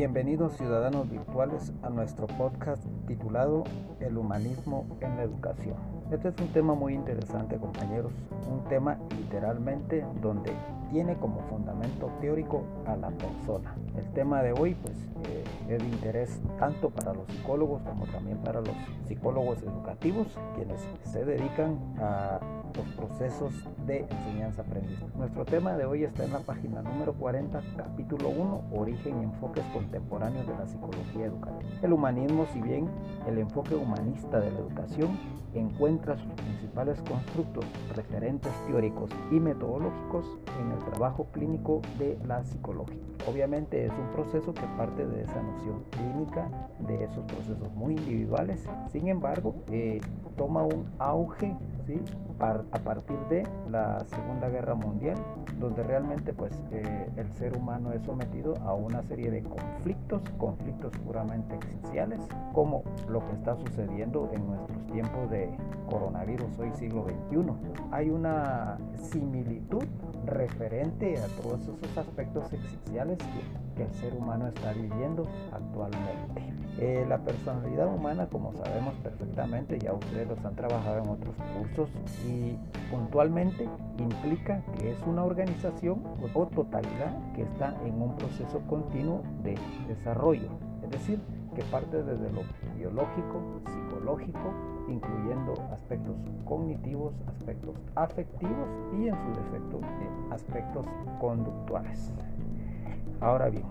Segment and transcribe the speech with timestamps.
[0.00, 3.64] Bienvenidos ciudadanos virtuales a nuestro podcast titulado
[4.00, 5.76] El humanismo en la educación.
[6.10, 8.10] Este es un tema muy interesante compañeros,
[8.50, 10.54] un tema literalmente donde
[10.90, 13.74] tiene como fundamento teórico a la persona.
[13.94, 14.96] El tema de hoy pues
[15.28, 18.74] eh, es de interés tanto para los psicólogos como también para los
[19.06, 22.40] psicólogos educativos quienes se dedican a
[22.76, 23.52] los procesos
[23.86, 25.10] de enseñanza-aprendizaje.
[25.16, 29.64] Nuestro tema de hoy está en la página número 40, capítulo 1, Origen y enfoques
[29.72, 31.70] contemporáneos de la psicología educativa.
[31.82, 32.88] El humanismo, si bien
[33.26, 35.18] el enfoque humanista de la educación
[35.54, 37.64] encuentra sus principales constructos,
[37.94, 40.24] referentes teóricos y metodológicos
[40.60, 42.96] en el trabajo clínico de la psicología.
[43.28, 46.48] Obviamente es un proceso que parte de esa noción clínica,
[46.86, 50.00] de esos procesos muy individuales, sin embargo, eh,
[50.36, 51.56] toma un auge
[51.86, 52.00] ¿sí?
[52.40, 55.16] A partir de la Segunda Guerra Mundial,
[55.58, 60.92] donde realmente pues, eh, el ser humano es sometido a una serie de conflictos, conflictos
[61.04, 62.20] puramente existenciales,
[62.54, 65.50] como lo que está sucediendo en nuestros tiempos de
[65.90, 67.52] coronavirus hoy siglo XXI.
[67.90, 69.84] Hay una similitud
[70.24, 76.42] referente a todos esos aspectos existenciales que, el ser humano está viviendo actualmente.
[76.78, 81.88] Eh, la personalidad humana, como sabemos perfectamente, ya ustedes los han trabajado en otros cursos
[82.30, 82.58] y
[82.90, 86.02] puntualmente implica que es una organización
[86.34, 89.56] o totalidad que está en un proceso continuo de
[89.88, 90.48] desarrollo.
[90.82, 91.20] Es decir,
[91.54, 92.42] que parte desde lo
[92.76, 94.54] biológico, psicológico,
[94.88, 99.80] incluyendo aspectos cognitivos, aspectos afectivos y en su defecto
[100.30, 100.86] aspectos
[101.20, 102.12] conductuales.
[103.20, 103.64] Ahora bien,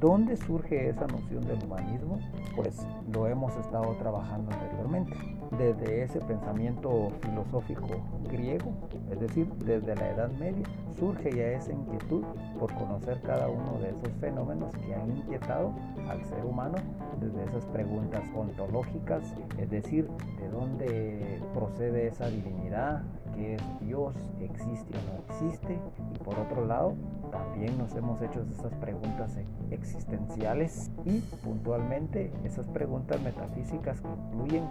[0.00, 2.18] ¿dónde surge esa noción del humanismo?
[2.56, 5.12] Pues lo hemos estado trabajando anteriormente,
[5.58, 7.86] desde ese pensamiento filosófico
[8.30, 8.72] griego,
[9.10, 10.64] es decir, desde la Edad Media,
[10.98, 12.24] surge ya esa inquietud
[12.58, 15.72] por conocer cada uno de esos fenómenos que han inquietado
[16.08, 16.76] al ser humano,
[17.20, 19.22] desde esas preguntas ontológicas,
[19.58, 20.08] es decir,
[20.40, 23.02] de dónde procede esa divinidad,
[23.34, 25.78] qué es Dios, existe o no existe,
[26.14, 26.94] y por otro lado,
[27.34, 29.36] también nos hemos hecho esas preguntas
[29.70, 34.64] existenciales y puntualmente esas preguntas metafísicas que incluyen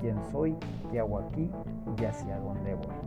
[0.00, 0.56] quién soy,
[0.90, 1.48] qué hago aquí
[1.98, 2.99] y hacia dónde voy.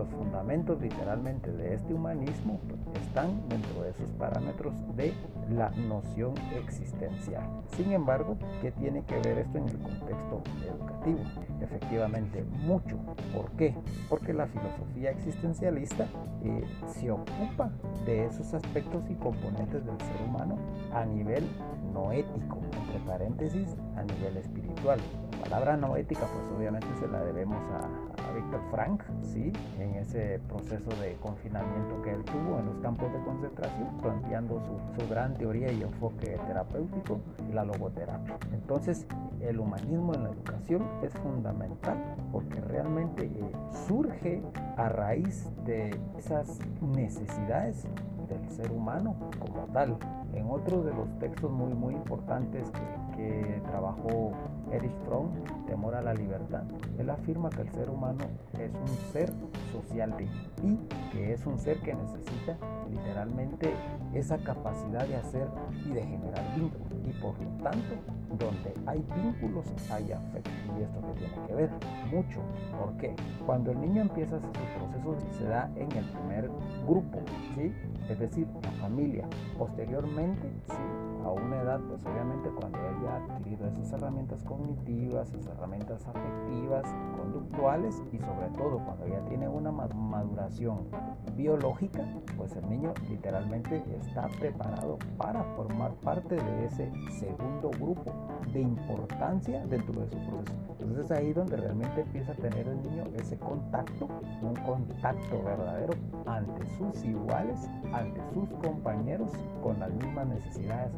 [0.00, 2.58] Los fundamentos literalmente de este humanismo
[3.02, 5.12] están dentro de esos parámetros de
[5.50, 7.44] la noción existencial.
[7.76, 11.18] Sin embargo, ¿qué tiene que ver esto en el contexto educativo?
[11.60, 12.96] Efectivamente, mucho.
[13.34, 13.74] ¿Por qué?
[14.08, 16.06] Porque la filosofía existencialista
[16.44, 17.70] eh, se ocupa
[18.06, 20.56] de esos aspectos y componentes del ser humano
[20.94, 21.44] a nivel
[21.92, 24.98] no ético, entre paréntesis, a nivel espiritual.
[25.32, 29.52] La palabra no ética, pues obviamente se la debemos a, Víctor Frank, ¿sí?
[29.78, 35.00] en ese proceso de confinamiento que él tuvo en los campos de concentración, planteando su,
[35.00, 37.20] su gran teoría y enfoque terapéutico,
[37.52, 38.36] la logoterapia.
[38.52, 39.06] Entonces,
[39.40, 41.98] el humanismo en la educación es fundamental
[42.32, 43.52] porque realmente eh,
[43.86, 44.42] surge
[44.76, 47.86] a raíz de esas necesidades
[48.28, 49.96] del ser humano como tal.
[50.32, 54.32] En otro de los textos muy muy importantes que, trabajó
[54.72, 55.30] Erich Fromm,
[55.66, 56.62] Temor a la Libertad,
[56.98, 58.24] él afirma que el ser humano
[58.58, 59.32] es un ser
[59.72, 60.14] social
[60.62, 60.76] y
[61.12, 62.56] que es un ser que necesita
[62.90, 63.72] literalmente
[64.14, 65.48] esa capacidad de hacer
[65.86, 66.86] y de generar vínculos.
[67.04, 67.94] Y por lo tanto,
[68.38, 70.50] donde hay vínculos hay afecto.
[70.78, 71.70] Y esto que tiene que ver
[72.12, 72.40] mucho.
[72.78, 73.14] ¿Por qué?
[73.46, 74.90] Cuando el niño empieza sus procesos
[75.38, 76.50] se da en el primer
[76.86, 77.20] grupo,
[77.54, 77.72] ¿sí?
[78.08, 79.26] Es decir, la familia.
[79.58, 85.46] Posteriormente, sí, una edad, pues obviamente cuando él ya ha adquirido esas herramientas cognitivas, esas
[85.56, 86.84] herramientas afectivas,
[87.16, 90.88] conductuales y sobre todo cuando ya tiene una maduración
[91.36, 92.04] biológica,
[92.36, 98.12] pues el niño literalmente está preparado para formar parte de ese segundo grupo
[98.52, 100.70] de importancia dentro de su proceso.
[100.80, 104.08] Entonces es ahí donde realmente empieza a tener el niño ese contacto,
[104.42, 105.94] un contacto verdadero
[106.26, 109.30] ante sus iguales, ante sus compañeros,
[109.62, 110.92] con las mismas necesidades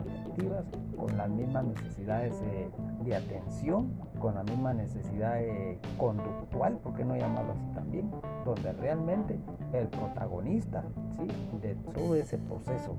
[0.97, 2.35] con las mismas necesidades
[3.05, 5.41] de atención, con la misma necesidad
[5.99, 8.11] conductual, ¿por qué no llamarlo así también?
[8.45, 9.39] Donde realmente
[9.73, 10.85] el protagonista
[11.17, 11.27] ¿sí?
[11.61, 12.97] de todo ese proceso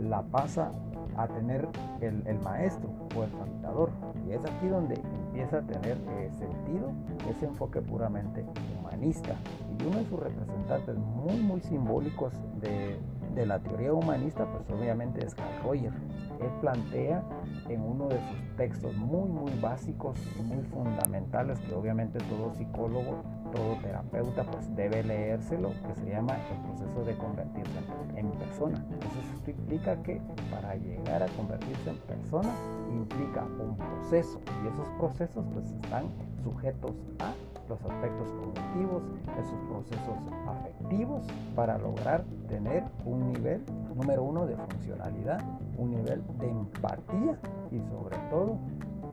[0.00, 0.72] la pasa
[1.16, 1.68] a tener
[2.00, 3.90] el, maestro o el facilitador.
[4.26, 6.92] Y es aquí donde empieza a tener eh, sentido
[7.28, 8.44] ese enfoque puramente
[8.78, 9.34] humanista.
[9.78, 12.98] Y uno de sus representantes muy, muy simbólicos de,
[13.34, 15.92] de la teoría humanista, pues obviamente es Carl Roger.
[16.40, 17.22] Él plantea
[17.68, 23.22] en uno de sus textos muy, muy básicos y muy fundamentales que obviamente todo psicólogo,
[23.52, 27.78] todo terapeuta pues debe leérselo, que se llama el proceso de convertirse
[28.16, 28.84] en persona.
[28.90, 32.50] Entonces esto implica que para llegar a convertirse en persona
[32.92, 36.06] implica un proceso y esos procesos pues están
[36.42, 37.32] sujetos a
[37.68, 39.02] los aspectos cognitivos,
[39.38, 40.16] esos procesos
[40.46, 41.22] afectivos
[41.54, 43.62] para lograr tener un nivel
[43.94, 45.40] número uno de funcionalidad,
[45.76, 47.38] un nivel de empatía
[47.70, 48.58] y sobre todo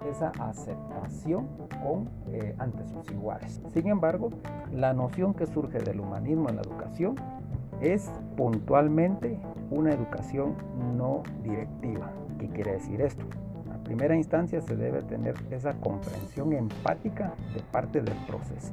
[0.10, 1.48] esa aceptación
[1.84, 3.62] con, eh, ante sus iguales.
[3.74, 4.32] Sin embargo,
[4.72, 7.16] la noción que surge del humanismo en la educación
[7.82, 9.40] es puntualmente
[9.72, 10.56] una educación
[10.98, 12.12] no directiva.
[12.40, 13.26] ¿Qué quiere decir esto?
[13.86, 18.16] Primera instancia se debe tener esa comprensión empática de parte del,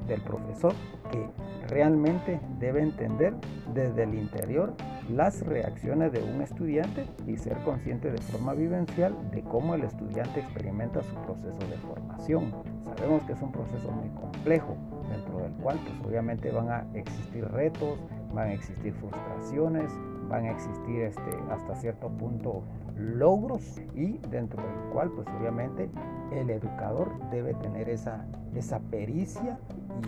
[0.08, 0.74] del profesor
[1.12, 1.28] que
[1.68, 3.34] realmente debe entender
[3.72, 4.74] desde el interior
[5.08, 10.40] las reacciones de un estudiante y ser consciente de forma vivencial de cómo el estudiante
[10.40, 12.52] experimenta su proceso de formación.
[12.96, 14.76] Sabemos que es un proceso muy complejo,
[15.10, 17.98] dentro del cual pues obviamente van a existir retos,
[18.32, 19.92] van a existir frustraciones,
[20.32, 22.62] van a existir este, hasta cierto punto
[22.96, 25.90] logros y dentro del cual pues obviamente
[26.32, 28.24] el educador debe tener esa,
[28.54, 29.58] esa pericia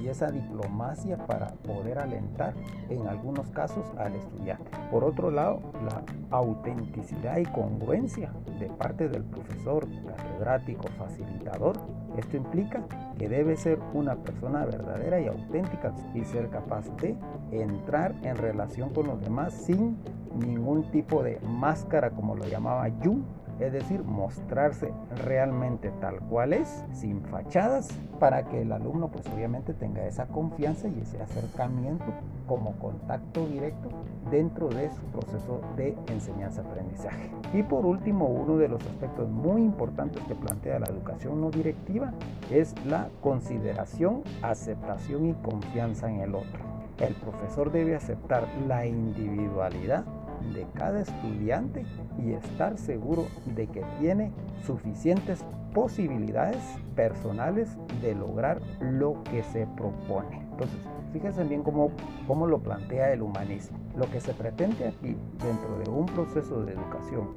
[0.01, 2.55] y esa diplomacia para poder alentar
[2.89, 4.65] en algunos casos al estudiante.
[4.91, 11.77] Por otro lado, la autenticidad y congruencia de parte del profesor, catedrático, facilitador,
[12.17, 12.83] esto implica
[13.19, 17.17] que debe ser una persona verdadera y auténtica y ser capaz de
[17.51, 19.97] entrar en relación con los demás sin
[20.35, 23.23] ningún tipo de máscara como lo llamaba Jung
[23.61, 24.93] es decir, mostrarse
[25.25, 27.89] realmente tal cual es, sin fachadas,
[28.19, 32.07] para que el alumno pues obviamente tenga esa confianza y ese acercamiento
[32.47, 33.91] como contacto directo
[34.31, 37.31] dentro de su proceso de enseñanza-aprendizaje.
[37.53, 42.13] Y por último, uno de los aspectos muy importantes que plantea la educación no directiva
[42.51, 46.74] es la consideración, aceptación y confianza en el otro.
[46.99, 50.05] El profesor debe aceptar la individualidad
[50.53, 51.85] de cada estudiante
[52.19, 54.33] y estar seguro de que tiene
[54.65, 56.63] suficientes posibilidades
[56.95, 60.41] personales de lograr lo que se propone.
[60.53, 60.79] Entonces,
[61.13, 61.91] fíjense bien cómo,
[62.29, 63.77] cómo lo plantea el humanismo.
[63.97, 67.31] Lo que se pretende aquí dentro de un proceso de educación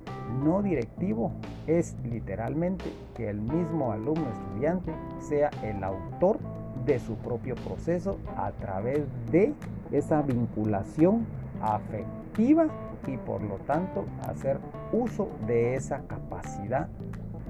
[0.44, 1.32] no directivo
[1.66, 6.38] es literalmente que el mismo alumno estudiante sea el autor
[6.86, 9.02] de su propio proceso a través
[9.32, 9.54] de
[9.92, 11.26] esa vinculación
[11.62, 12.68] afectiva
[13.08, 14.60] y por lo tanto hacer
[14.92, 16.88] uso de esa capacidad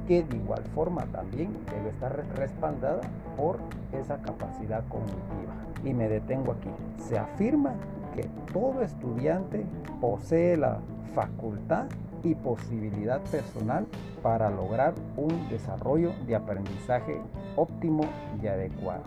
[0.08, 3.02] que de igual forma también debe estar respaldada
[3.36, 3.60] por
[3.92, 5.54] esa capacidad cognitiva.
[5.84, 6.70] Y me detengo aquí.
[7.10, 7.74] Se afirma
[8.18, 9.64] que todo estudiante
[10.02, 10.80] posee la
[11.14, 11.86] facultad
[12.24, 13.86] y posibilidad personal
[14.24, 17.22] para lograr un desarrollo de aprendizaje
[17.56, 18.04] óptimo
[18.42, 19.04] y adecuado.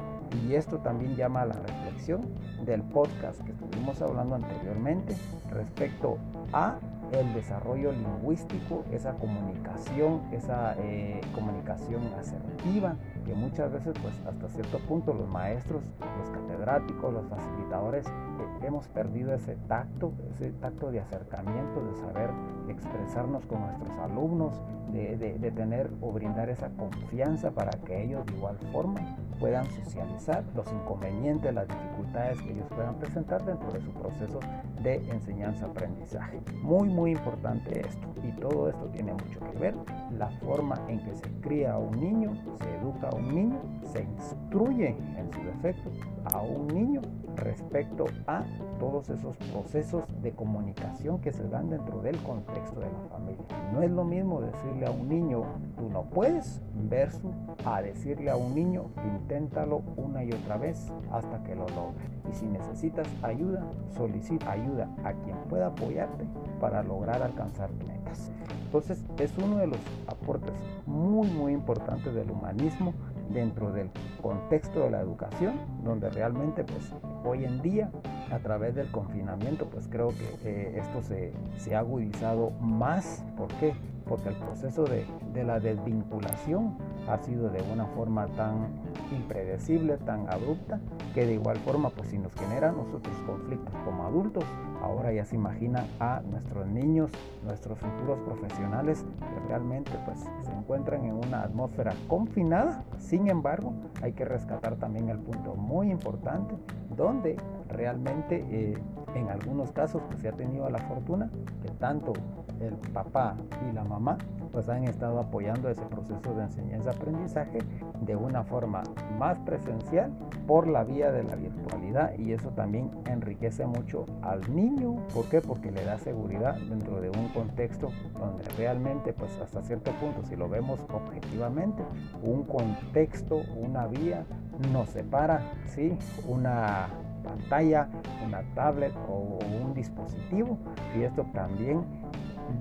[0.46, 2.22] Y esto también llama a la reflexión
[2.64, 5.16] del podcast que estuvimos hablando anteriormente
[5.50, 6.18] respecto
[6.52, 6.76] a
[7.12, 14.78] el desarrollo lingüístico, esa comunicación, esa eh, comunicación asertiva, que muchas veces pues hasta cierto
[14.80, 15.82] punto los maestros,
[16.18, 22.30] los catedráticos, los facilitadores eh, hemos perdido ese tacto, ese tacto de acercamiento, de saber
[22.68, 24.62] expresarnos con nuestros alumnos,
[24.92, 29.00] de, de tener o brindar esa confianza para que ellos de igual forma
[29.40, 34.38] puedan socializar los inconvenientes, las dificultades que ellos puedan presentar dentro de su proceso
[34.82, 36.40] de enseñanza-aprendizaje.
[36.62, 38.06] Muy, muy importante esto.
[38.22, 39.74] Y todo esto tiene mucho que ver
[40.18, 43.58] la forma en que se cría a un niño, se educa a un niño,
[43.92, 45.90] se instruye en su defecto
[46.34, 47.00] a un niño
[47.36, 48.44] respecto a
[48.78, 53.44] todos esos procesos de comunicación que se dan dentro del contexto de la familia.
[53.72, 55.44] No es lo mismo decirle a un niño,
[55.76, 57.32] tú no puedes, versus
[57.64, 58.86] a decirle a un niño,
[59.30, 62.04] inténtalo una y otra vez hasta que lo logre.
[62.28, 63.62] Y si necesitas ayuda,
[63.96, 66.24] solicita ayuda a quien pueda apoyarte
[66.60, 68.32] para lograr alcanzar metas.
[68.64, 70.54] Entonces es uno de los aportes
[70.86, 72.92] muy muy importantes del humanismo
[73.32, 76.92] dentro del contexto de la educación, donde realmente pues
[77.24, 77.90] hoy en día
[78.32, 83.24] a través del confinamiento pues creo que eh, esto se, se, ha agudizado más.
[83.36, 83.74] ¿Por qué?
[84.08, 86.76] Porque el proceso de, de la desvinculación
[87.12, 88.68] ha sido de una forma tan
[89.10, 90.80] impredecible, tan abrupta,
[91.14, 94.44] que de igual forma pues si nos genera nosotros conflictos como adultos,
[94.82, 97.10] ahora ya se imagina a nuestros niños,
[97.44, 102.84] nuestros futuros profesionales que realmente pues se encuentran en una atmósfera confinada.
[102.98, 106.54] Sin embargo, hay que rescatar también el punto muy importante
[106.96, 107.36] donde
[107.68, 108.78] realmente eh,
[109.14, 111.30] en algunos casos pues, se ha tenido la fortuna
[111.62, 112.12] que tanto
[112.60, 113.36] el papá
[113.68, 114.18] y la mamá
[114.52, 117.58] pues han estado apoyando ese proceso de enseñanza-aprendizaje
[118.00, 118.82] de una forma
[119.18, 120.10] más presencial
[120.46, 124.96] por la vía de la virtualidad y eso también enriquece mucho al niño.
[125.14, 125.40] ¿Por qué?
[125.40, 130.36] Porque le da seguridad dentro de un contexto donde realmente pues hasta cierto punto si
[130.36, 131.82] lo vemos objetivamente
[132.22, 134.24] un contexto, una vía
[134.72, 135.96] nos separa, ¿sí?
[136.26, 136.88] Una
[137.22, 137.88] pantalla,
[138.24, 140.58] una tablet o un dispositivo
[140.96, 141.84] y esto también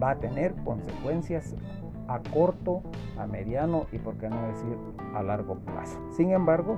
[0.01, 1.55] va a tener consecuencias
[2.09, 2.81] a corto,
[3.17, 4.75] a mediano y por qué no decir
[5.15, 5.99] a largo plazo.
[6.11, 6.77] Sin embargo,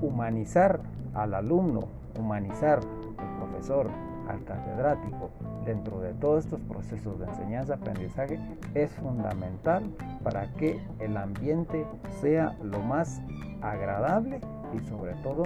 [0.00, 0.80] humanizar
[1.14, 1.84] al alumno,
[2.18, 2.80] humanizar
[3.18, 3.88] al profesor,
[4.28, 5.30] al catedrático
[5.64, 8.40] dentro de todos estos procesos de enseñanza-aprendizaje
[8.74, 9.84] es fundamental
[10.24, 11.86] para que el ambiente
[12.20, 13.22] sea lo más
[13.60, 14.40] agradable
[14.74, 15.44] y sobre todo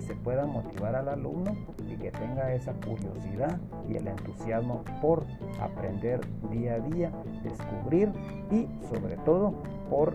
[0.00, 5.24] se pueda motivar al alumno y que tenga esa curiosidad y el entusiasmo por
[5.60, 7.12] aprender día a día,
[7.42, 8.10] descubrir
[8.50, 9.54] y sobre todo
[9.90, 10.14] por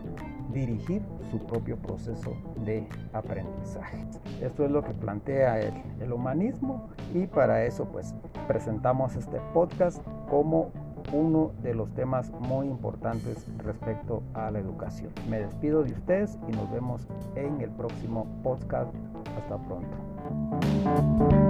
[0.52, 4.06] dirigir su propio proceso de aprendizaje.
[4.40, 8.14] Esto es lo que plantea el, el humanismo y para eso pues
[8.46, 10.70] presentamos este podcast como
[11.12, 15.10] uno de los temas muy importantes respecto a la educación.
[15.28, 18.94] Me despido de ustedes y nos vemos en el próximo podcast.
[19.36, 21.43] Hasta pronto.